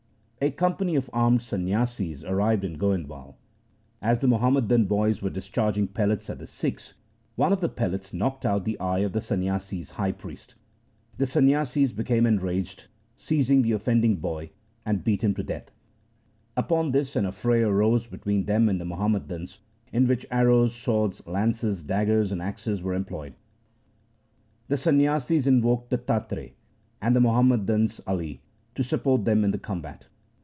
[0.43, 4.09] A company of armed Sanyasis arrived in Goind LIFE OF GURU AMAR DAS 69 wal.
[4.09, 6.95] As the Muhammadan boys were discharging pellets at the Sikhs,
[7.35, 10.55] one of the pellets knocked out the eye of the Sanyasis' high priest.
[11.19, 14.49] The Sanyasis became enraged, seized the offending boy,
[14.83, 15.69] and beat him to death.
[16.57, 19.59] Upon this an affray arose between them and the Muhammadans,
[19.93, 23.35] in which arrows, swords, lances, daggers, and axes were employed.
[24.69, 26.51] The Sanyasis invoked Dattatre, 1
[27.03, 28.41] and the Muham madans Ali
[28.73, 30.07] 2 to support them in the combat.